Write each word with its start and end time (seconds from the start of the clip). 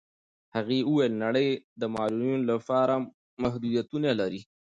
هغې 0.55 0.79
وویل 0.89 1.13
نړۍ 1.25 1.49
د 1.81 1.83
معلولینو 1.95 2.47
لپاره 2.51 2.93
لاهم 2.97 3.09
محدودیتونه 3.43 4.09
لري. 4.19 4.41